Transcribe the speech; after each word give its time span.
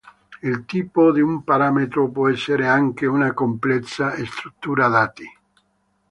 Il 0.41 0.65
tipo 0.65 1.11
di 1.11 1.21
un 1.21 1.43
parametro 1.43 2.09
può 2.09 2.27
essere 2.27 2.65
anche 2.67 3.05
una 3.05 3.35
complessa 3.35 4.15
struttura 4.25 4.87
dati. 4.87 5.25